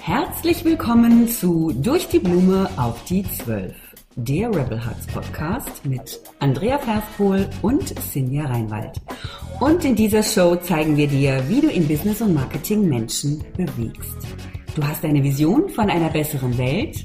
[0.00, 3.76] Herzlich willkommen zu Durch die Blume auf die Zwölf,
[4.16, 9.00] der Rebel Hearts Podcast mit Andrea Ferfpohl und Sinja Reinwald.
[9.60, 14.16] Und in dieser Show zeigen wir dir, wie du in Business und Marketing Menschen bewegst.
[14.74, 17.04] Du hast eine Vision von einer besseren Welt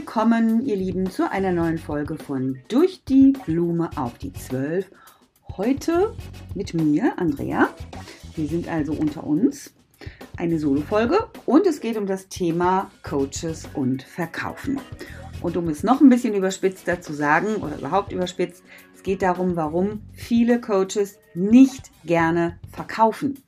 [0.00, 4.90] Willkommen, ihr Lieben, zu einer neuen Folge von Durch die Blume auf die Zwölf.
[5.58, 6.14] Heute
[6.54, 7.68] mit mir, Andrea.
[8.34, 9.74] Wir sind also unter uns.
[10.38, 14.80] Eine Solo-Folge und es geht um das Thema Coaches und Verkaufen.
[15.42, 18.64] Und um es noch ein bisschen überspitzter zu sagen oder überhaupt überspitzt,
[18.96, 23.42] es geht darum, warum viele Coaches nicht gerne verkaufen.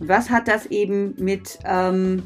[0.00, 2.24] Und was hat das eben mit, ähm,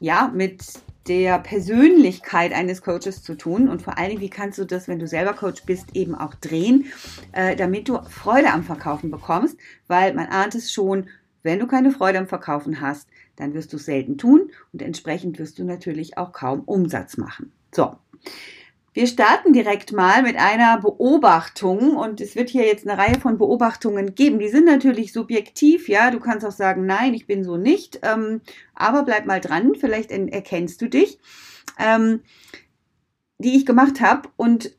[0.00, 0.64] ja, mit
[1.08, 4.98] der Persönlichkeit eines Coaches zu tun und vor allen Dingen, wie kannst du das, wenn
[4.98, 6.86] du selber Coach bist, eben auch drehen,
[7.32, 11.08] äh, damit du Freude am Verkaufen bekommst, weil man ahnt es schon,
[11.42, 15.38] wenn du keine Freude am Verkaufen hast, dann wirst du es selten tun und entsprechend
[15.38, 17.52] wirst du natürlich auch kaum Umsatz machen.
[17.72, 17.96] So.
[18.96, 23.36] Wir starten direkt mal mit einer Beobachtung und es wird hier jetzt eine Reihe von
[23.36, 24.38] Beobachtungen geben.
[24.38, 26.10] Die sind natürlich subjektiv, ja.
[26.10, 28.40] Du kannst auch sagen, nein, ich bin so nicht, ähm,
[28.74, 31.18] aber bleib mal dran, vielleicht erkennst du dich,
[31.78, 32.22] ähm,
[33.36, 34.74] die ich gemacht habe und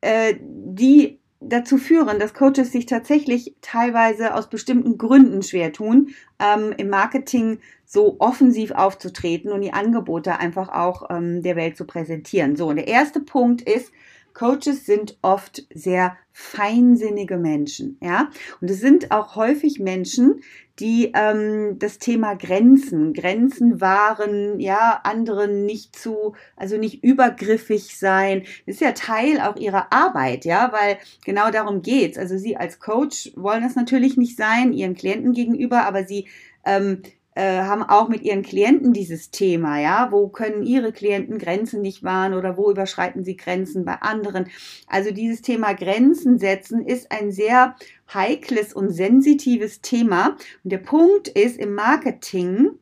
[0.00, 6.72] äh, die dazu führen, dass Coaches sich tatsächlich teilweise aus bestimmten Gründen schwer tun, ähm,
[6.76, 7.58] im Marketing
[7.92, 12.54] so offensiv aufzutreten und die Angebote einfach auch ähm, der Welt zu präsentieren.
[12.54, 13.90] So, und der erste Punkt ist,
[14.32, 18.30] Coaches sind oft sehr feinsinnige Menschen, ja.
[18.60, 20.40] Und es sind auch häufig Menschen,
[20.78, 28.44] die ähm, das Thema Grenzen, Grenzen wahren, ja, anderen nicht zu, also nicht übergriffig sein.
[28.66, 32.16] Das ist ja Teil auch ihrer Arbeit, ja, weil genau darum geht's.
[32.16, 36.28] Also sie als Coach wollen das natürlich nicht sein, ihren Klienten gegenüber, aber sie
[36.64, 37.02] ähm,
[37.40, 42.02] äh, haben auch mit ihren Klienten dieses Thema, ja, wo können ihre Klienten Grenzen nicht
[42.02, 44.50] wahren oder wo überschreiten sie Grenzen bei anderen.
[44.86, 47.76] Also dieses Thema Grenzen setzen ist ein sehr
[48.12, 50.36] heikles und sensitives Thema.
[50.62, 52.72] Und der Punkt ist, im Marketing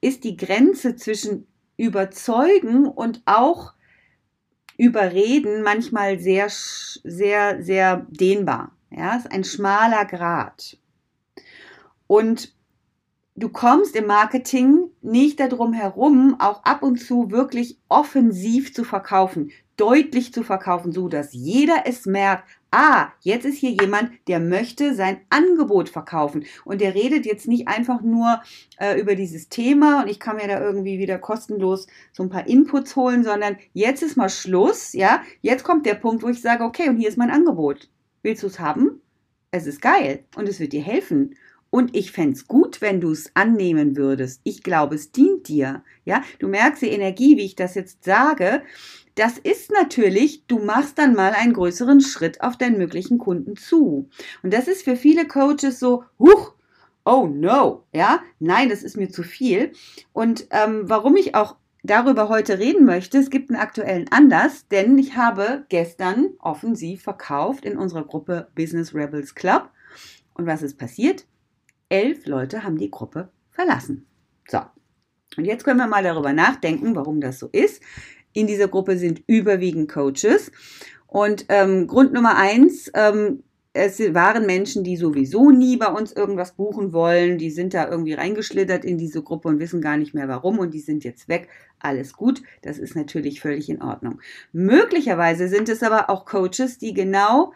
[0.00, 3.72] ist die Grenze zwischen überzeugen und auch
[4.78, 8.76] überreden manchmal sehr, sehr, sehr dehnbar.
[8.90, 10.78] Ja, ist ein schmaler Grad.
[12.06, 12.54] Und
[13.34, 19.50] du kommst im Marketing nicht darum herum, auch ab und zu wirklich offensiv zu verkaufen,
[19.76, 24.94] deutlich zu verkaufen, so dass jeder es merkt, ah, jetzt ist hier jemand, der möchte
[24.94, 28.40] sein Angebot verkaufen und der redet jetzt nicht einfach nur
[28.78, 32.46] äh, über dieses Thema und ich kann mir da irgendwie wieder kostenlos so ein paar
[32.46, 36.64] Inputs holen, sondern jetzt ist mal Schluss, ja, jetzt kommt der Punkt, wo ich sage,
[36.64, 37.88] okay, und hier ist mein Angebot.
[38.22, 39.00] Willst du es haben?
[39.50, 41.34] Es ist geil und es wird dir helfen.
[41.74, 44.42] Und ich fände es gut, wenn du es annehmen würdest.
[44.44, 45.82] Ich glaube, es dient dir.
[46.04, 48.62] Ja, du merkst die Energie, wie ich das jetzt sage.
[49.14, 54.10] Das ist natürlich, du machst dann mal einen größeren Schritt auf deinen möglichen Kunden zu.
[54.42, 56.52] Und das ist für viele Coaches so, huch,
[57.06, 59.72] oh no, ja, nein, das ist mir zu viel.
[60.12, 64.98] Und ähm, warum ich auch darüber heute reden möchte, es gibt einen aktuellen Anlass, denn
[64.98, 69.70] ich habe gestern offensiv verkauft in unserer Gruppe Business Rebels Club.
[70.34, 71.24] Und was ist passiert?
[71.92, 74.06] Elf Leute haben die Gruppe verlassen.
[74.48, 74.60] So,
[75.36, 77.82] und jetzt können wir mal darüber nachdenken, warum das so ist.
[78.32, 80.50] In dieser Gruppe sind überwiegend Coaches.
[81.06, 83.42] Und ähm, Grund Nummer eins, ähm,
[83.74, 87.38] es waren Menschen, die sowieso nie bei uns irgendwas buchen wollen.
[87.38, 90.72] Die sind da irgendwie reingeschlittert in diese Gruppe und wissen gar nicht mehr warum und
[90.72, 91.48] die sind jetzt weg.
[91.78, 94.20] Alles gut, das ist natürlich völlig in Ordnung.
[94.52, 97.52] Möglicherweise sind es aber auch Coaches, die genau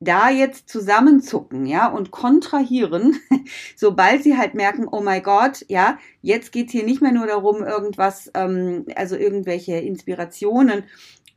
[0.00, 3.20] da jetzt zusammenzucken, ja, und kontrahieren,
[3.76, 7.62] sobald sie halt merken, oh mein Gott, ja, jetzt geht's hier nicht mehr nur darum,
[7.62, 10.84] irgendwas, ähm, also irgendwelche Inspirationen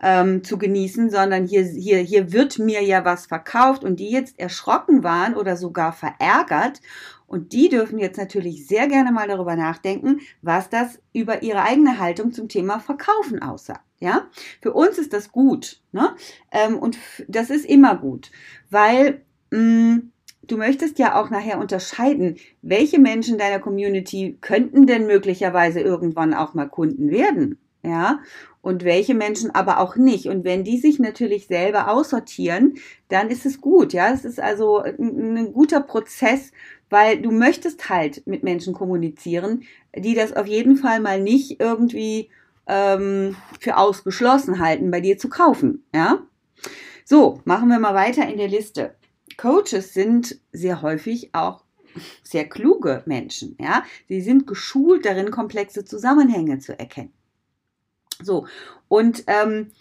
[0.04, 4.38] ähm, zu genießen, sondern hier, hier, hier wird mir ja was verkauft und die jetzt
[4.38, 6.82] erschrocken waren oder sogar verärgert.
[7.26, 11.98] Und die dürfen jetzt natürlich sehr gerne mal darüber nachdenken, was das über ihre eigene
[11.98, 13.82] Haltung zum Thema Verkaufen aussagt.
[14.00, 14.28] Ja,
[14.62, 16.14] für uns ist das gut, ne?
[16.52, 16.98] Ähm, und
[17.30, 18.32] das ist immer gut,
[18.70, 19.22] weil
[19.52, 20.00] mm,
[20.46, 26.54] du möchtest ja auch nachher unterscheiden, welche Menschen deiner Community könnten denn möglicherweise irgendwann auch
[26.54, 28.20] mal Kunden werden, ja,
[28.62, 30.28] und welche Menschen aber auch nicht.
[30.28, 32.76] Und wenn die sich natürlich selber aussortieren,
[33.10, 34.12] dann ist es gut, ja.
[34.12, 36.52] Es ist also ein, ein guter Prozess,
[36.90, 39.64] weil du möchtest halt mit Menschen kommunizieren,
[39.96, 42.30] die das auf jeden Fall mal nicht irgendwie
[42.68, 46.20] ähm, für ausgeschlossen halten, bei dir zu kaufen, ja.
[47.06, 48.96] So, machen wir mal weiter in der Liste.
[49.36, 51.64] Coaches sind sehr häufig auch
[52.24, 53.84] sehr kluge Menschen, ja.
[54.08, 57.12] Sie sind geschult darin, komplexe Zusammenhänge zu erkennen.
[58.24, 58.48] So,
[58.88, 59.72] und ähm,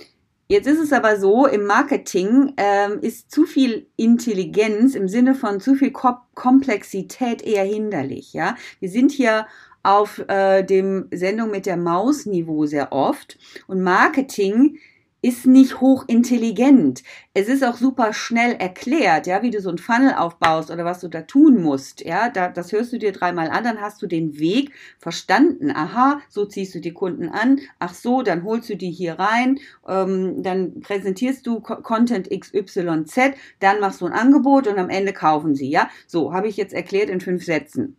[0.53, 5.61] Jetzt ist es aber so, im Marketing ähm, ist zu viel Intelligenz im Sinne von
[5.61, 8.35] zu viel Ko Komplexität eher hinderlich.
[8.35, 9.47] Ja, wir sind hier
[9.83, 14.79] auf äh, dem Sendung mit der Maus Niveau sehr oft und Marketing
[15.23, 17.05] ist nicht hochintelligent.
[17.33, 20.99] Es ist auch super schnell erklärt, ja, wie du so ein Funnel aufbaust oder was
[20.99, 22.05] du da tun musst.
[22.05, 25.71] Ja, da, das hörst du dir dreimal an, dann hast du den Weg verstanden.
[25.71, 27.61] Aha, so ziehst du die Kunden an.
[27.79, 29.61] Ach so, dann holst du die hier rein.
[29.87, 35.55] Ähm, dann präsentierst du Content XYZ, dann machst du ein Angebot und am Ende kaufen
[35.55, 35.71] sie.
[35.71, 37.97] Ja, so habe ich jetzt erklärt in fünf Sätzen.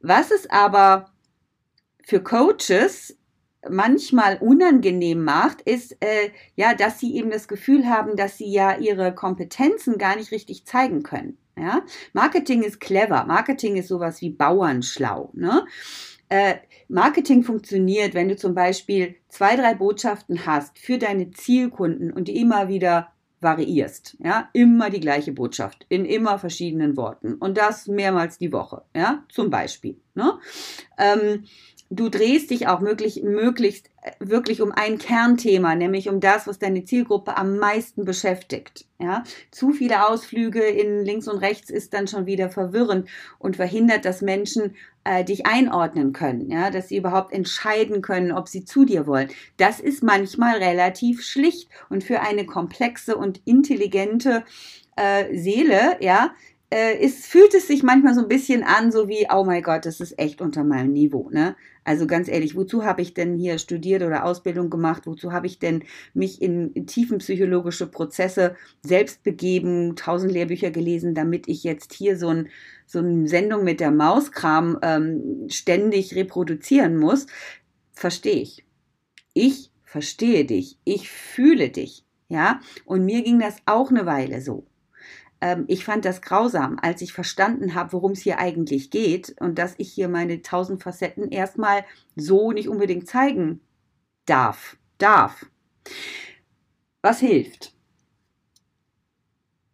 [0.00, 1.10] Was es aber
[2.04, 3.16] für Coaches
[3.68, 8.76] manchmal unangenehm macht, ist äh, ja, dass sie eben das Gefühl haben, dass sie ja
[8.76, 11.38] ihre Kompetenzen gar nicht richtig zeigen können.
[11.56, 11.82] Ja?
[12.12, 13.24] Marketing ist clever.
[13.24, 15.30] Marketing ist sowas wie Bauernschlau.
[15.34, 15.66] Ne?
[16.28, 16.56] Äh,
[16.88, 22.38] Marketing funktioniert, wenn du zum Beispiel zwei, drei Botschaften hast für deine Zielkunden und die
[22.38, 28.38] immer wieder variierst, ja, immer die gleiche Botschaft in immer verschiedenen Worten und das mehrmals
[28.38, 30.00] die Woche, ja, zum Beispiel.
[30.14, 30.38] Ne?
[30.98, 31.44] Ähm,
[31.90, 36.58] du drehst dich auch möglich, möglichst äh, wirklich um ein Kernthema, nämlich um das, was
[36.58, 38.86] deine Zielgruppe am meisten beschäftigt.
[39.00, 43.08] Ja, zu viele Ausflüge in links und rechts ist dann schon wieder verwirrend
[43.38, 44.74] und verhindert, dass Menschen
[45.04, 49.28] äh, dich einordnen können, ja, dass sie überhaupt entscheiden können, ob sie zu dir wollen.
[49.56, 54.44] Das ist manchmal relativ schlicht und für eine komplexe und intelligente
[54.96, 56.32] äh, Seele, ja,
[56.70, 59.86] äh, es fühlt es sich manchmal so ein bisschen an, so wie, oh mein Gott,
[59.86, 61.30] das ist echt unter meinem Niveau.
[61.30, 61.56] Ne?
[61.84, 65.06] Also ganz ehrlich, wozu habe ich denn hier studiert oder Ausbildung gemacht?
[65.06, 68.54] Wozu habe ich denn mich in, in tiefenpsychologische Prozesse
[68.84, 72.48] selbst begeben, tausend Lehrbücher gelesen, damit ich jetzt hier so ein
[72.86, 77.26] so eine Sendung mit der Mauskram ähm, ständig reproduzieren muss?
[77.92, 78.64] Verstehe ich.
[79.34, 80.78] Ich verstehe dich.
[80.84, 82.04] Ich fühle dich.
[82.28, 84.66] Ja, und mir ging das auch eine Weile so
[85.40, 89.58] ähm, ich fand das grausam, als ich verstanden habe, worum es hier eigentlich geht und
[89.58, 91.84] dass ich hier meine tausend Facetten erstmal
[92.16, 93.60] so nicht unbedingt zeigen
[94.26, 94.76] darf.
[94.98, 95.46] Darf.
[97.02, 97.72] Was hilft?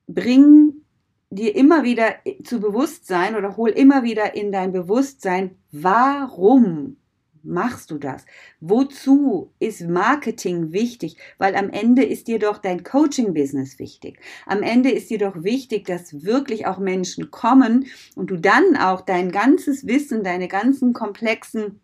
[0.06, 0.84] Bring
[1.30, 6.98] dir immer wieder zu Bewusstsein oder hol immer wieder in dein Bewusstsein, warum
[7.44, 8.24] machst du das?
[8.60, 11.16] Wozu ist Marketing wichtig?
[11.38, 14.18] Weil am Ende ist dir doch dein Coaching-Business wichtig.
[14.46, 17.86] Am Ende ist dir doch wichtig, dass wirklich auch Menschen kommen
[18.16, 21.80] und du dann auch dein ganzes Wissen, deine ganzen komplexen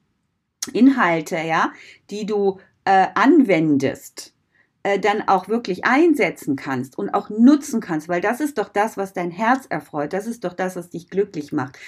[0.73, 1.73] Inhalte, ja,
[2.11, 4.35] die du äh, anwendest,
[4.83, 8.97] äh, dann auch wirklich einsetzen kannst und auch nutzen kannst, weil das ist doch das,
[8.97, 11.79] was dein Herz erfreut, das ist doch das, was dich glücklich macht.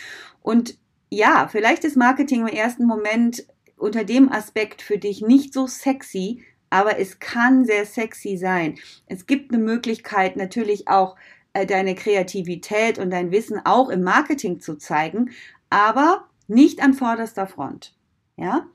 [0.40, 0.78] Und
[1.10, 3.46] ja, vielleicht ist Marketing im ersten Moment
[3.82, 8.78] unter dem Aspekt für dich nicht so sexy, aber es kann sehr sexy sein.
[9.06, 11.16] Es gibt eine Möglichkeit natürlich auch
[11.52, 15.30] äh, deine Kreativität und dein Wissen auch im Marketing zu zeigen,
[15.68, 17.94] aber nicht an vorderster Front.
[18.36, 18.66] Ja?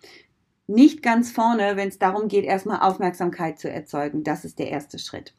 [0.67, 4.23] Nicht ganz vorne, wenn es darum geht, erstmal Aufmerksamkeit zu erzeugen.
[4.23, 5.33] Das ist der erste Schritt.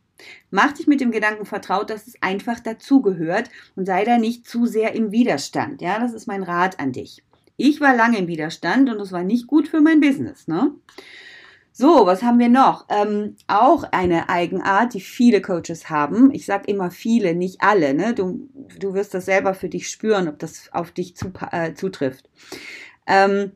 [0.51, 4.67] Mach dich mit dem Gedanken vertraut, dass es einfach dazugehört und sei da nicht zu
[4.67, 5.81] sehr im Widerstand.
[5.81, 7.23] Ja, das ist mein Rat an dich.
[7.59, 10.47] Ich war lange im Widerstand und es war nicht gut für mein Business.
[10.47, 10.73] Ne?
[11.73, 12.87] So, was haben wir noch?
[12.89, 16.33] Ähm, auch eine Eigenart, die viele Coaches haben.
[16.33, 17.95] Ich sage immer viele, nicht alle.
[17.95, 18.15] Ne?
[18.15, 18.49] Du,
[18.79, 22.31] du wirst das selber für dich spüren, ob das auf dich zu, äh, zutrifft.
[23.09, 23.53] Ähm,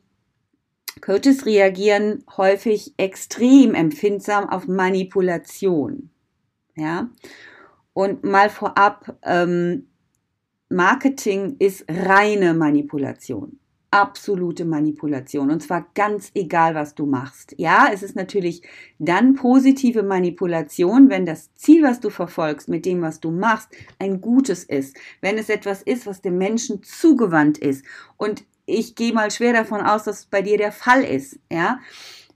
[1.01, 6.11] Coaches reagieren häufig extrem empfindsam auf Manipulation.
[6.75, 7.09] Ja.
[7.93, 9.89] Und mal vorab, ähm,
[10.69, 13.61] Marketing ist reine Manipulation.
[13.93, 15.51] Absolute Manipulation.
[15.51, 17.55] Und zwar ganz egal, was du machst.
[17.59, 18.63] Ja, es ist natürlich
[18.99, 23.69] dann positive Manipulation, wenn das Ziel, was du verfolgst, mit dem, was du machst,
[23.99, 24.97] ein gutes ist.
[25.21, 27.85] Wenn es etwas ist, was dem Menschen zugewandt ist.
[28.17, 31.39] Und ich gehe mal schwer davon aus, dass es bei dir der Fall ist.
[31.51, 31.79] Ja,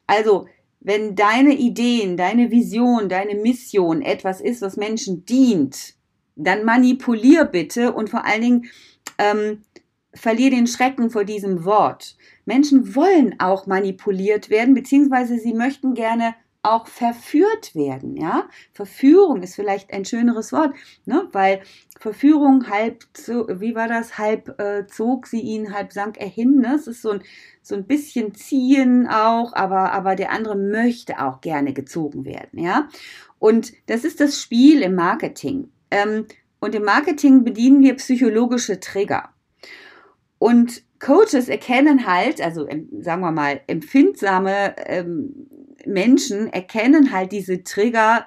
[0.07, 0.47] also,
[0.81, 5.95] wenn deine Ideen, deine Vision, deine Mission etwas ist, was Menschen dient,
[6.37, 8.65] dann manipulier bitte und vor allen Dingen
[9.19, 9.63] ähm,
[10.17, 12.17] verlier den Schrecken vor diesem Wort.
[12.45, 16.35] Menschen wollen auch manipuliert werden, beziehungsweise sie möchten gerne
[16.67, 18.49] auch verführt werden, ja.
[18.73, 21.29] Verführung ist vielleicht ein schöneres Wort, ne?
[21.31, 21.61] weil
[22.01, 26.75] Verführung halb, wie war das, halb äh, zog sie ihn, halb sank er hin, ne?
[26.75, 27.23] Es ist so ein,
[27.63, 32.89] so ein bisschen ziehen auch, aber, aber der andere möchte auch gerne gezogen werden, ja.
[33.39, 35.71] Und das ist das Spiel im Marketing.
[35.91, 36.27] Ähm,
[36.59, 39.31] und im Marketing bedienen wir psychologische Trigger.
[40.39, 42.67] Und Coaches erkennen halt, also
[43.01, 45.49] sagen wir mal, empfindsame ähm,
[45.87, 48.27] Menschen erkennen halt diese Trigger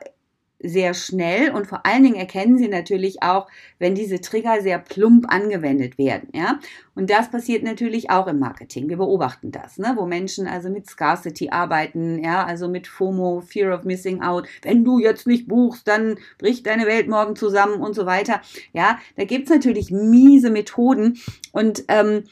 [0.62, 3.48] sehr schnell und vor allen Dingen erkennen sie natürlich auch,
[3.80, 6.60] wenn diese Trigger sehr plump angewendet werden, ja.
[6.96, 8.90] Und das passiert natürlich auch im Marketing.
[8.90, 13.74] Wir beobachten das, ne, wo Menschen also mit Scarcity arbeiten, ja, also mit FOMO, Fear
[13.74, 14.48] of Missing Out.
[14.62, 18.42] Wenn du jetzt nicht buchst, dann bricht deine Welt morgen zusammen und so weiter.
[18.74, 21.18] Ja, da gibt's natürlich miese Methoden
[21.54, 22.24] und ähm,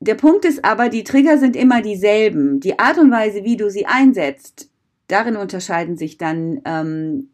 [0.00, 2.60] der Punkt ist aber, die Trigger sind immer dieselben.
[2.60, 4.68] Die Art und Weise, wie du sie einsetzt,
[5.08, 7.30] darin unterscheiden sich dann ähm,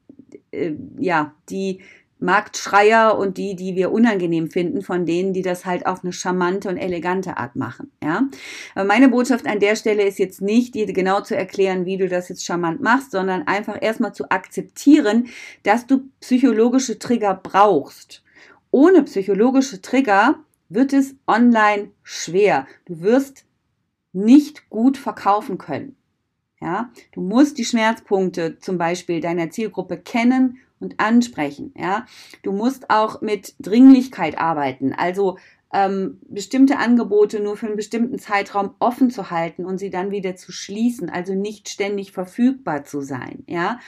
[0.53, 1.81] äh, ja die
[2.23, 6.69] Marktschreier und die, die wir unangenehm finden, von denen, die das halt auf eine charmante
[6.69, 7.91] und elegante Art machen.
[8.03, 8.29] Ja,
[8.75, 12.09] aber meine Botschaft an der Stelle ist jetzt nicht, dir genau zu erklären, wie du
[12.09, 15.27] das jetzt charmant machst, sondern einfach erstmal zu akzeptieren,
[15.65, 18.23] dass du psychologische Trigger brauchst.
[18.71, 20.37] Ohne psychologische Trigger
[20.69, 22.67] wird es online schwer.
[22.87, 23.45] Du wirst
[24.13, 25.97] nicht gut verkaufen können.
[26.63, 31.75] Ja, du musst die Schmerzpunkte zum Beispiel deiner Zielgruppe kennen und ansprechen.
[31.77, 32.07] Ja,
[32.45, 34.93] du musst auch mit Dringlichkeit arbeiten.
[34.93, 35.39] Also
[35.73, 40.37] ähm, bestimmte Angebote nur für einen bestimmten Zeitraum offen zu halten und sie dann wieder
[40.37, 43.43] zu schließen, also nicht ständig verfügbar zu sein.
[43.49, 43.81] Ja,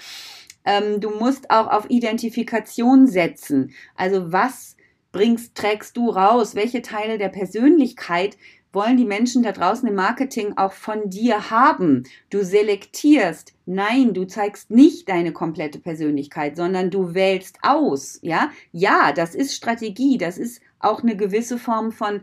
[0.65, 3.73] ähm, du musst auch auf Identifikation setzen.
[3.95, 4.77] Also was
[5.15, 6.55] bringst, trägst du raus?
[6.55, 8.37] Welche Teile der Persönlichkeit
[8.73, 12.03] wollen die Menschen da draußen im Marketing auch von dir haben?
[12.31, 13.55] Du selektierst.
[13.65, 18.19] Nein, du zeigst nicht deine komplette Persönlichkeit, sondern du wählst aus.
[18.23, 20.19] Ja, ja, das ist Strategie.
[20.19, 22.23] Das ist auch eine gewisse Form von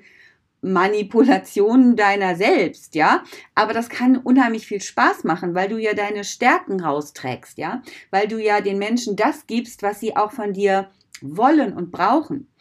[0.62, 3.24] Manipulation deiner selbst, ja.
[3.56, 7.82] Aber das kann unheimlich viel Spaß machen, weil du ja deine Stärken rausträgst, ja.
[8.12, 10.90] Weil du ja den Menschen das gibst, was sie auch von dir
[11.22, 12.52] wollen und brauchen.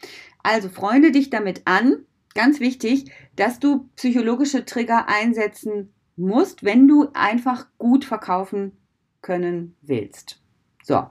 [0.43, 7.09] Also freunde dich damit an, ganz wichtig, dass du psychologische Trigger einsetzen musst, wenn du
[7.13, 8.77] einfach gut verkaufen
[9.21, 10.41] können willst.
[10.83, 11.07] So.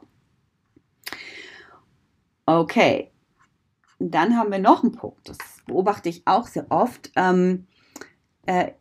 [2.47, 3.13] Okay.
[3.99, 5.29] Dann haben wir noch einen Punkt.
[5.29, 7.13] Das beobachte ich auch sehr oft.
[7.17, 7.67] Ähm,
[8.47, 8.73] äh,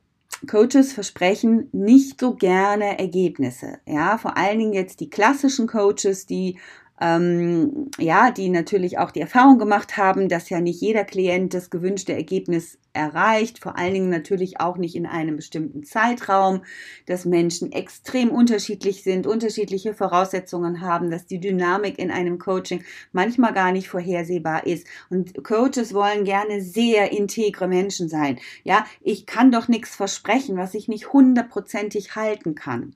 [0.48, 3.80] Coaches versprechen nicht so gerne Ergebnisse.
[3.86, 6.58] Ja, vor allen Dingen jetzt die klassischen Coaches, die
[7.02, 11.70] ähm, ja, die natürlich auch die Erfahrung gemacht haben, dass ja nicht jeder Klient das
[11.70, 16.64] gewünschte Ergebnis erreicht, vor allen Dingen natürlich auch nicht in einem bestimmten Zeitraum,
[17.06, 23.54] dass Menschen extrem unterschiedlich sind, unterschiedliche Voraussetzungen haben, dass die Dynamik in einem Coaching manchmal
[23.54, 24.88] gar nicht vorhersehbar ist.
[25.10, 28.40] Und Coaches wollen gerne sehr integre Menschen sein.
[28.64, 32.96] Ja, ich kann doch nichts versprechen, was ich nicht hundertprozentig halten kann.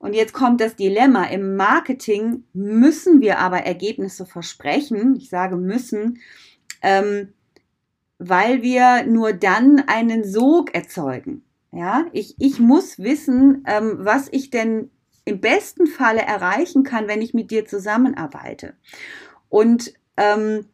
[0.00, 1.24] Und jetzt kommt das Dilemma.
[1.24, 5.14] Im Marketing müssen wir aber Ergebnisse versprechen.
[5.16, 6.20] Ich sage müssen,
[6.80, 7.34] ähm,
[8.18, 11.44] weil wir nur dann einen Sog erzeugen.
[11.70, 14.90] Ja, ich, ich muss wissen, ähm, was ich denn
[15.26, 18.74] im besten Falle erreichen kann, wenn ich mit dir zusammenarbeite.
[19.50, 20.64] Und ähm,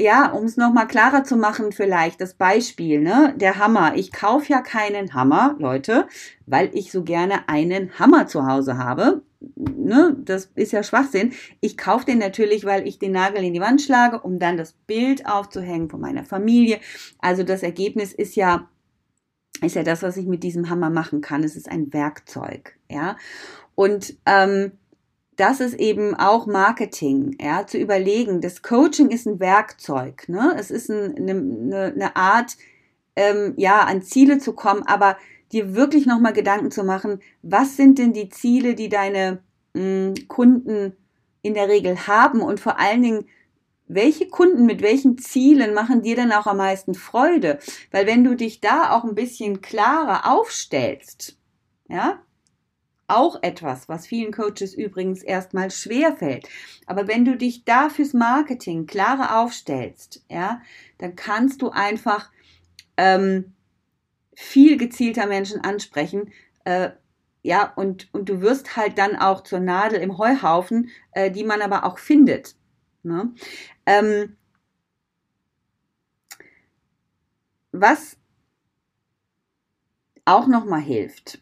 [0.00, 3.34] ja, um es nochmal klarer zu machen, vielleicht das Beispiel, ne?
[3.36, 3.94] Der Hammer.
[3.96, 6.06] Ich kaufe ja keinen Hammer, Leute,
[6.46, 9.22] weil ich so gerne einen Hammer zu Hause habe.
[9.56, 10.16] Ne?
[10.24, 11.32] Das ist ja Schwachsinn.
[11.60, 14.72] Ich kaufe den natürlich, weil ich den Nagel in die Wand schlage, um dann das
[14.72, 16.78] Bild aufzuhängen von meiner Familie.
[17.20, 18.68] Also das Ergebnis ist ja
[19.62, 21.44] ist ja das, was ich mit diesem Hammer machen kann.
[21.44, 23.16] Es ist ein Werkzeug, ja.
[23.74, 24.72] Und ähm,
[25.36, 28.40] das ist eben auch Marketing, ja, zu überlegen.
[28.40, 30.54] Das Coaching ist ein Werkzeug, ne?
[30.58, 32.56] Es ist ein, eine, eine Art,
[33.16, 35.16] ähm, ja, an Ziele zu kommen, aber
[35.52, 39.42] dir wirklich nochmal Gedanken zu machen, was sind denn die Ziele, die deine
[39.74, 40.96] mh, hm, Kunden
[41.42, 43.26] in der Regel haben und vor allen Dingen,
[43.88, 47.58] welche Kunden mit welchen Zielen machen dir denn auch am meisten Freude?
[47.90, 51.36] Weil wenn du dich da auch ein bisschen klarer aufstellst,
[51.88, 52.20] ja,
[53.10, 56.48] auch etwas, was vielen Coaches übrigens erstmal schwer fällt.
[56.86, 60.62] Aber wenn du dich da fürs Marketing klarer aufstellst, ja,
[60.98, 62.30] dann kannst du einfach
[62.96, 63.52] ähm,
[64.34, 66.32] viel gezielter Menschen ansprechen.
[66.64, 66.90] Äh,
[67.42, 71.62] ja, und, und du wirst halt dann auch zur Nadel im Heuhaufen, äh, die man
[71.62, 72.54] aber auch findet.
[73.02, 73.32] Ne?
[73.86, 74.36] Ähm,
[77.72, 78.16] was
[80.24, 81.40] auch nochmal hilft,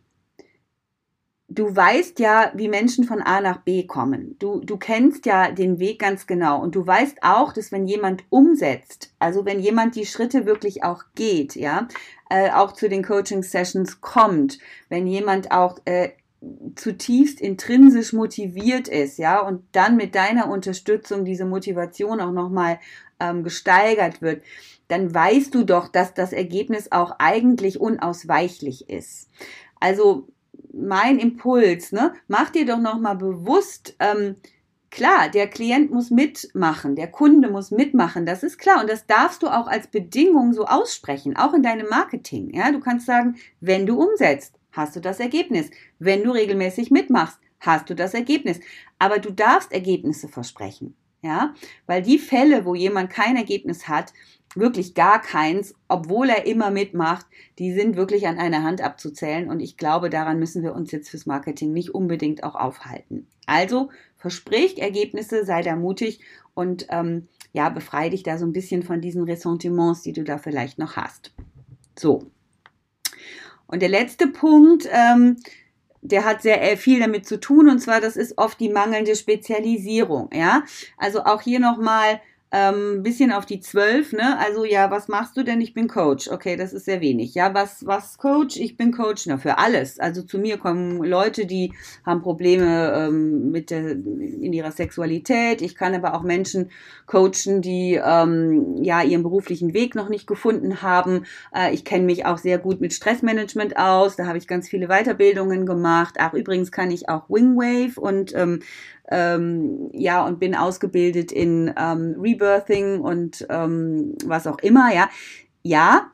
[1.49, 4.37] du weißt ja, wie Menschen von A nach B kommen.
[4.39, 8.25] Du, du kennst ja den Weg ganz genau und du weißt auch, dass wenn jemand
[8.29, 11.89] umsetzt, also wenn jemand die Schritte wirklich auch geht, ja,
[12.29, 14.59] äh, auch zu den Coaching-Sessions kommt,
[14.91, 16.11] wenn jemand auch äh,
[16.77, 22.79] zutiefst intrinsisch motiviert ist, ja, und dann mit deiner Unterstützung diese Motivation auch nochmal
[23.21, 24.43] ähm, gesteigert wird,
[24.89, 29.29] dann weißt du doch, dass das Ergebnis auch eigentlich unausweichlich ist.
[29.81, 30.29] Also
[30.79, 32.15] mein Impuls, ne?
[32.29, 34.37] Mach dir doch nochmal bewusst, ähm,
[34.91, 38.81] klar, der Klient muss mitmachen, der Kunde muss mitmachen, das ist klar.
[38.81, 42.55] Und das darfst du auch als Bedingung so aussprechen, auch in deinem Marketing.
[42.55, 45.71] Ja, du kannst sagen, wenn du umsetzt, hast du das Ergebnis.
[45.99, 48.61] Wenn du regelmäßig mitmachst, hast du das Ergebnis.
[48.99, 50.97] Aber du darfst Ergebnisse versprechen.
[51.21, 51.55] Ja,
[51.87, 54.13] weil die Fälle, wo jemand kein Ergebnis hat,
[54.55, 57.27] wirklich gar keins, obwohl er immer mitmacht,
[57.59, 61.11] die sind wirklich an einer Hand abzuzählen und ich glaube, daran müssen wir uns jetzt
[61.11, 63.27] fürs Marketing nicht unbedingt auch aufhalten.
[63.47, 66.21] Also versprich Ergebnisse, sei da mutig
[66.55, 70.39] und ähm, ja, befreie dich da so ein bisschen von diesen Ressentiments, die du da
[70.39, 71.33] vielleicht noch hast.
[71.99, 72.31] So.
[73.67, 75.37] Und der letzte Punkt, ähm,
[76.01, 79.17] der hat sehr äh, viel damit zu tun und zwar das ist oft die mangelnde
[79.17, 80.63] Spezialisierung, ja.
[80.97, 84.39] Also auch hier nochmal ähm, bisschen auf die zwölf, ne?
[84.39, 85.61] Also ja, was machst du denn?
[85.61, 86.29] Ich bin Coach.
[86.31, 87.35] Okay, das ist sehr wenig.
[87.35, 88.57] Ja, was, was Coach?
[88.57, 89.27] Ich bin Coach.
[89.27, 89.99] Na, für alles.
[89.99, 91.75] Also zu mir kommen Leute, die
[92.07, 95.61] haben Probleme ähm, mit der, in ihrer Sexualität.
[95.61, 96.71] Ich kann aber auch Menschen
[97.07, 101.27] coachen, die ähm, ja ihren beruflichen Weg noch nicht gefunden haben.
[101.55, 104.17] Äh, ich kenne mich auch sehr gut mit Stressmanagement aus.
[104.17, 106.15] Da habe ich ganz viele Weiterbildungen gemacht.
[106.19, 108.61] Ach, übrigens kann ich auch Wingwave und ähm,
[109.11, 115.11] ähm, ja, und bin ausgebildet in ähm, Rebirthing und ähm, was auch immer, ja.
[115.63, 116.13] Ja,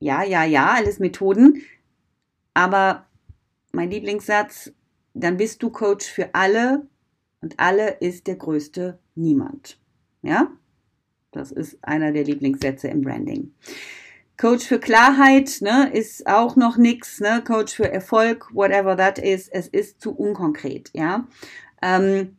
[0.00, 1.62] ja, ja, ja, alles Methoden.
[2.54, 3.06] Aber
[3.72, 4.72] mein Lieblingssatz,
[5.14, 6.86] dann bist du Coach für alle
[7.40, 9.80] und alle ist der größte Niemand.
[10.22, 10.48] Ja,
[11.30, 13.54] das ist einer der Lieblingssätze im Branding.
[14.36, 17.20] Coach für Klarheit ne, ist auch noch nix.
[17.20, 17.42] Ne?
[17.44, 20.90] Coach für Erfolg, whatever that is, es ist zu unkonkret.
[20.94, 21.26] Ja,
[21.82, 22.37] ähm,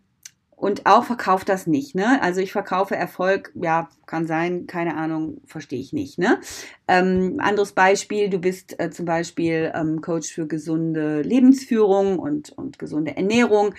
[0.59, 2.21] und auch verkauft das nicht, ne?
[2.21, 6.39] Also ich verkaufe Erfolg, ja, kann sein, keine Ahnung, verstehe ich nicht, ne?
[6.87, 12.77] Ähm, anderes Beispiel, du bist äh, zum Beispiel ähm, Coach für gesunde Lebensführung und, und
[12.77, 13.73] gesunde Ernährung.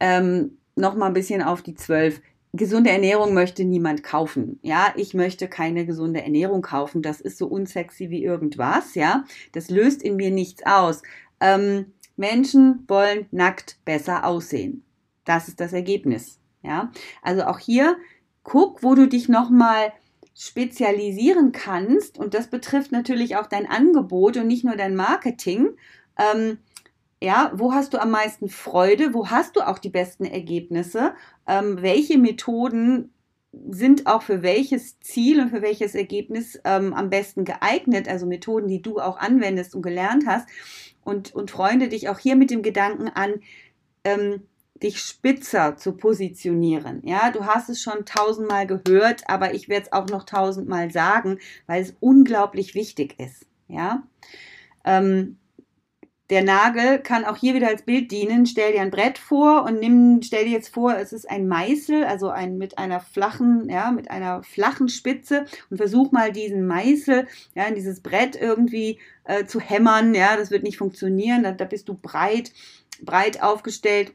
[0.00, 2.20] Ähm, Nochmal ein bisschen auf die zwölf.
[2.52, 4.58] Gesunde Ernährung möchte niemand kaufen.
[4.62, 7.02] Ja, ich möchte keine gesunde Ernährung kaufen.
[7.02, 9.24] Das ist so unsexy wie irgendwas, ja.
[9.52, 11.02] Das löst in mir nichts aus.
[11.40, 14.83] Ähm, Menschen wollen nackt besser aussehen.
[15.24, 16.38] Das ist das Ergebnis.
[16.62, 16.90] Ja,
[17.22, 17.96] also auch hier
[18.42, 19.92] guck, wo du dich nochmal
[20.34, 22.18] spezialisieren kannst.
[22.18, 25.70] Und das betrifft natürlich auch dein Angebot und nicht nur dein Marketing.
[26.18, 26.58] Ähm,
[27.22, 29.14] ja, wo hast du am meisten Freude?
[29.14, 31.14] Wo hast du auch die besten Ergebnisse?
[31.46, 33.12] Ähm, welche Methoden
[33.70, 38.08] sind auch für welches Ziel und für welches Ergebnis ähm, am besten geeignet?
[38.08, 40.48] Also Methoden, die du auch anwendest und gelernt hast
[41.04, 43.34] und, und freunde dich auch hier mit dem Gedanken an,
[44.02, 44.42] ähm,
[44.82, 47.00] dich spitzer zu positionieren.
[47.04, 51.38] Ja, du hast es schon tausendmal gehört, aber ich werde es auch noch tausendmal sagen,
[51.66, 53.46] weil es unglaublich wichtig ist.
[53.68, 54.02] Ja,
[54.84, 55.38] ähm,
[56.30, 58.46] der Nagel kann auch hier wieder als Bild dienen.
[58.46, 62.04] Stell dir ein Brett vor und nimm, stell dir jetzt vor, es ist ein Meißel,
[62.04, 67.26] also ein mit einer flachen, ja, mit einer flachen Spitze und versuch mal diesen Meißel,
[67.54, 70.14] ja, in dieses Brett irgendwie äh, zu hämmern.
[70.14, 71.42] Ja, das wird nicht funktionieren.
[71.42, 72.52] Da, da bist du breit,
[73.02, 74.14] breit aufgestellt.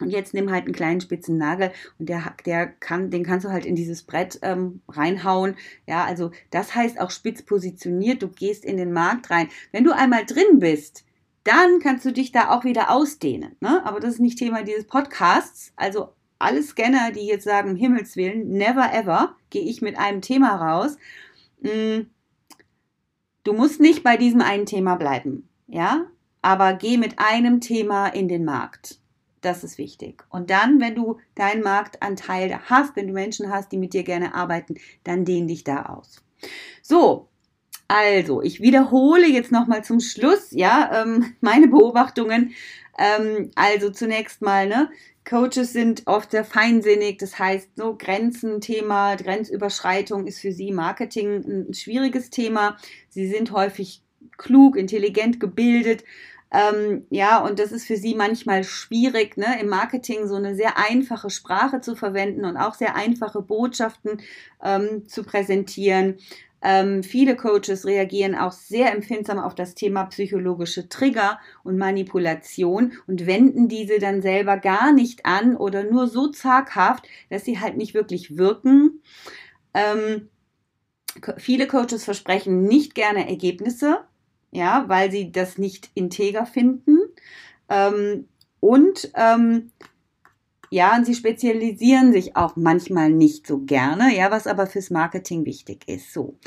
[0.00, 3.50] Und jetzt nimm halt einen kleinen spitzen Nagel und der, der kann, den kannst du
[3.50, 5.56] halt in dieses Brett ähm, reinhauen.
[5.86, 8.22] Ja, also das heißt auch spitz positioniert.
[8.22, 9.48] Du gehst in den Markt rein.
[9.72, 11.04] Wenn du einmal drin bist,
[11.44, 13.54] dann kannst du dich da auch wieder ausdehnen.
[13.60, 13.84] Ne?
[13.84, 15.72] Aber das ist nicht Thema dieses Podcasts.
[15.76, 20.56] Also alle Scanner, die jetzt sagen, Himmels Willen, never ever, gehe ich mit einem Thema
[20.56, 20.96] raus.
[21.60, 22.06] Mm,
[23.44, 26.06] du musst nicht bei diesem einen Thema bleiben, ja,
[26.42, 29.00] aber geh mit einem Thema in den Markt.
[29.44, 30.24] Das ist wichtig.
[30.30, 34.34] Und dann, wenn du deinen Marktanteil hast, wenn du Menschen hast, die mit dir gerne
[34.34, 36.24] arbeiten, dann dehn dich da aus.
[36.80, 37.28] So,
[37.86, 42.54] also, ich wiederhole jetzt nochmal zum Schluss, ja, ähm, meine Beobachtungen.
[42.98, 44.88] Ähm, also zunächst mal, ne,
[45.28, 51.74] Coaches sind oft sehr feinsinnig, das heißt, so Grenzen-Thema, Grenzüberschreitung ist für sie Marketing ein
[51.74, 52.78] schwieriges Thema.
[53.10, 54.02] Sie sind häufig
[54.38, 56.02] klug, intelligent gebildet.
[56.54, 60.78] Ähm, ja, und das ist für sie manchmal schwierig, ne, im Marketing so eine sehr
[60.78, 64.22] einfache Sprache zu verwenden und auch sehr einfache Botschaften
[64.62, 66.18] ähm, zu präsentieren.
[66.62, 73.26] Ähm, viele Coaches reagieren auch sehr empfindsam auf das Thema psychologische Trigger und Manipulation und
[73.26, 77.94] wenden diese dann selber gar nicht an oder nur so zaghaft, dass sie halt nicht
[77.94, 79.02] wirklich wirken.
[79.74, 80.28] Ähm,
[81.36, 84.04] viele Coaches versprechen nicht gerne Ergebnisse,
[84.54, 86.98] ja, weil sie das nicht integer finden.
[87.68, 88.28] Ähm,
[88.60, 89.72] und ähm,
[90.70, 95.44] ja, und sie spezialisieren sich auch manchmal nicht so gerne, ja, was aber fürs Marketing
[95.44, 96.38] wichtig ist, so.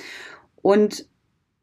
[0.61, 1.07] Und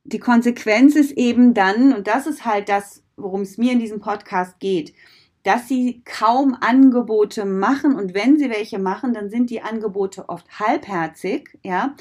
[0.05, 4.01] die Konsequenz ist eben dann, und das ist halt das, worum es mir in diesem
[4.01, 4.95] Podcast geht,
[5.43, 10.59] dass sie kaum Angebote machen und wenn sie welche machen, dann sind die Angebote oft
[10.59, 11.95] halbherzig, ja,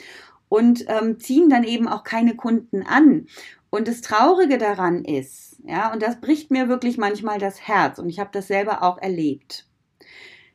[0.50, 3.28] und ähm, ziehen dann eben auch keine Kunden an.
[3.74, 8.08] Und das Traurige daran ist, ja, und das bricht mir wirklich manchmal das Herz und
[8.08, 9.66] ich habe das selber auch erlebt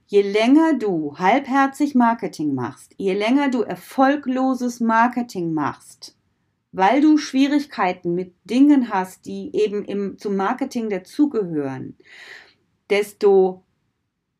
[0.09, 6.17] je länger du halbherzig Marketing machst, je länger du erfolgloses Marketing machst,
[6.73, 11.97] weil du Schwierigkeiten mit Dingen hast, die eben im, zum Marketing dazugehören,
[12.89, 13.65] desto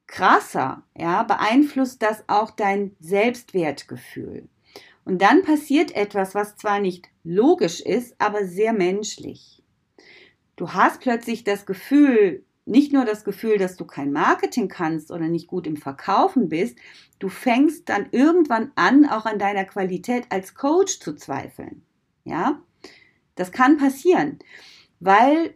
[0.07, 4.49] krasser, ja, beeinflusst das auch dein Selbstwertgefühl.
[5.09, 9.63] Und dann passiert etwas, was zwar nicht logisch ist, aber sehr menschlich.
[10.55, 15.29] Du hast plötzlich das Gefühl, nicht nur das Gefühl, dass du kein Marketing kannst oder
[15.29, 16.77] nicht gut im Verkaufen bist,
[17.21, 21.81] du fängst dann irgendwann an, auch an deiner Qualität als Coach zu zweifeln.
[22.25, 22.61] Ja,
[23.35, 24.41] das kann passieren,
[25.01, 25.55] weil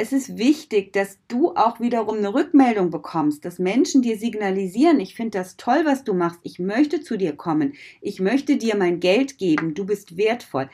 [0.00, 5.16] es ist wichtig, dass du auch wiederum eine Rückmeldung bekommst, dass Menschen dir signalisieren, ich
[5.16, 9.00] finde das toll, was du machst, ich möchte zu dir kommen, ich möchte dir mein
[9.00, 10.70] Geld geben, du bist wertvoll,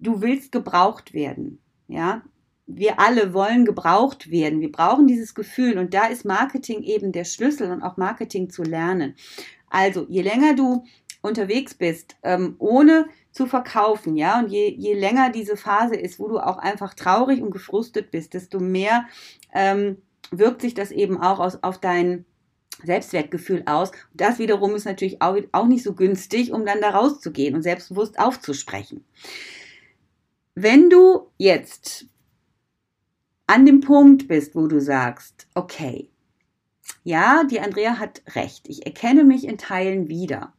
[0.00, 1.60] du willst gebraucht werden.
[1.88, 2.24] Ja,
[2.66, 4.60] wir alle wollen gebraucht werden.
[4.60, 8.64] Wir brauchen dieses Gefühl und da ist Marketing eben der Schlüssel und auch Marketing zu
[8.64, 9.14] lernen.
[9.70, 10.84] Also je länger du
[11.22, 16.26] unterwegs bist, ähm, ohne zu verkaufen, ja, und je, je länger diese Phase ist, wo
[16.26, 19.06] du auch einfach traurig und gefrustet bist, desto mehr
[19.52, 19.98] ähm,
[20.30, 22.24] wirkt sich das eben auch aus, auf dein
[22.82, 23.90] Selbstwertgefühl aus.
[23.90, 27.62] Und das wiederum ist natürlich auch, auch nicht so günstig, um dann da rauszugehen und
[27.62, 29.04] selbstbewusst aufzusprechen.
[30.54, 32.06] Wenn du jetzt
[33.46, 36.10] an dem Punkt bist, wo du sagst, okay,
[37.04, 40.54] ja, die Andrea hat recht, ich erkenne mich in Teilen wieder.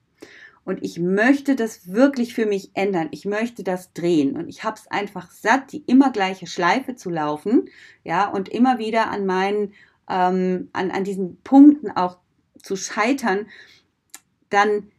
[0.68, 3.08] Und ich möchte das wirklich für mich ändern.
[3.12, 4.36] Ich möchte das drehen.
[4.36, 7.70] Und ich habe es einfach satt, die immer gleiche Schleife zu laufen.
[8.04, 9.72] Ja, und immer wieder an meinen,
[10.10, 12.18] ähm, an, an diesen Punkten auch
[12.62, 13.48] zu scheitern.
[14.50, 14.92] Dann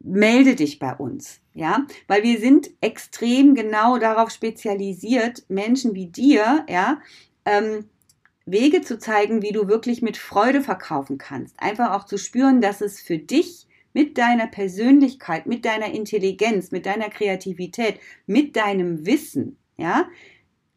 [0.00, 6.64] melde dich bei uns, ja, weil wir sind extrem genau darauf spezialisiert, Menschen wie dir,
[6.66, 7.02] ja,
[7.44, 7.90] ähm,
[8.46, 11.60] Wege zu zeigen, wie du wirklich mit Freude verkaufen kannst.
[11.60, 16.84] Einfach auch zu spüren, dass es für dich mit deiner Persönlichkeit, mit deiner Intelligenz, mit
[16.84, 20.06] deiner Kreativität, mit deinem Wissen, ja,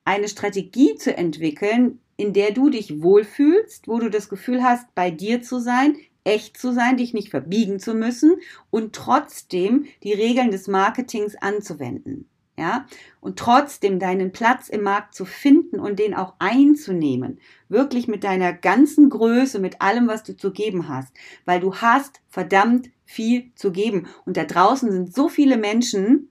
[0.05, 5.11] eine Strategie zu entwickeln, in der du dich wohlfühlst, wo du das Gefühl hast, bei
[5.11, 8.35] dir zu sein, echt zu sein, dich nicht verbiegen zu müssen
[8.69, 12.29] und trotzdem die Regeln des Marketings anzuwenden.
[12.59, 12.87] Ja,
[13.21, 17.39] und trotzdem deinen Platz im Markt zu finden und den auch einzunehmen.
[17.69, 21.13] Wirklich mit deiner ganzen Größe, mit allem, was du zu geben hast.
[21.45, 24.07] Weil du hast verdammt viel zu geben.
[24.25, 26.29] Und da draußen sind so viele Menschen,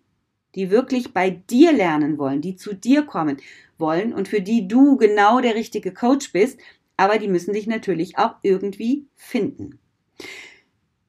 [0.54, 3.38] die wirklich bei dir lernen wollen, die zu dir kommen
[3.78, 6.60] wollen und für die du genau der richtige Coach bist.
[6.96, 9.78] Aber die müssen dich natürlich auch irgendwie finden.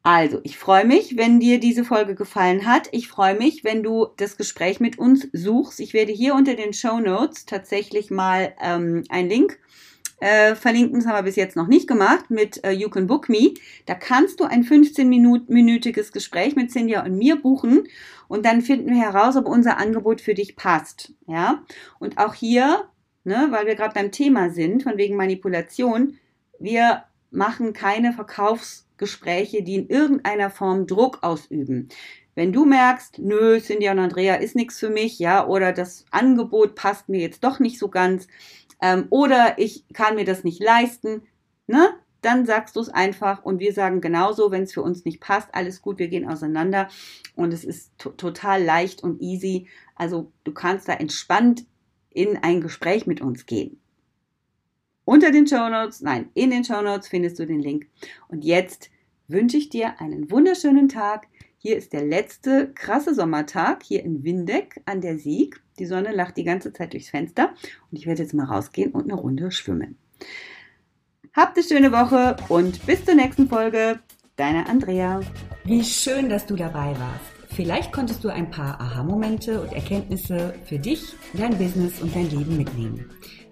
[0.04, 2.88] Also, ich freue mich, wenn dir diese Folge gefallen hat.
[2.94, 5.82] Ich freue mich, wenn du das Gespräch mit uns suchst.
[5.82, 9.60] Ich werde hier unter den Show Notes tatsächlich mal ähm, einen Link
[10.20, 11.00] äh, verlinken.
[11.00, 13.54] Das haben wir bis jetzt noch nicht gemacht mit äh, You Can Book Me.
[13.86, 17.88] Da kannst du ein 15-minütiges Gespräch mit Cynthia und mir buchen
[18.28, 21.14] und dann finden wir heraus, ob unser Angebot für dich passt.
[21.28, 21.64] Ja,
[22.00, 22.86] und auch hier,
[23.24, 26.18] ne, weil wir gerade beim Thema sind, von wegen Manipulation,
[26.60, 31.90] wir machen keine Verkaufs Gespräche, die in irgendeiner Form Druck ausüben.
[32.38, 36.76] Wenn du merkst, nö, Cindy und Andrea ist nichts für mich, ja, oder das Angebot
[36.76, 38.28] passt mir jetzt doch nicht so ganz,
[38.80, 41.24] ähm, oder ich kann mir das nicht leisten,
[41.66, 41.96] ne?
[42.22, 45.50] Dann sagst du es einfach und wir sagen genauso, wenn es für uns nicht passt,
[45.54, 46.90] alles gut, wir gehen auseinander
[47.36, 49.66] und es ist total leicht und easy.
[49.96, 51.66] Also du kannst da entspannt
[52.12, 53.82] in ein Gespräch mit uns gehen.
[55.06, 57.88] Unter den Show Notes, nein, in den Show Notes findest du den Link.
[58.28, 58.92] Und jetzt
[59.28, 61.28] wünsche ich dir einen wunderschönen Tag.
[61.60, 65.60] Hier ist der letzte krasse Sommertag hier in Windeck an der Sieg.
[65.80, 67.56] Die Sonne lacht die ganze Zeit durchs Fenster
[67.90, 69.98] und ich werde jetzt mal rausgehen und eine Runde schwimmen.
[71.34, 74.00] Habt eine schöne Woche und bis zur nächsten Folge.
[74.36, 75.22] Deine Andrea.
[75.64, 77.38] Wie schön, dass du dabei warst.
[77.56, 82.56] Vielleicht konntest du ein paar Aha-Momente und Erkenntnisse für dich, dein Business und dein Leben
[82.56, 83.10] mitnehmen.